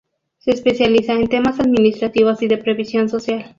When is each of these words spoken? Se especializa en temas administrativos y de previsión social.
Se 0.39 0.49
especializa 0.49 1.13
en 1.13 1.27
temas 1.27 1.59
administrativos 1.59 2.41
y 2.41 2.47
de 2.47 2.57
previsión 2.57 3.07
social. 3.07 3.45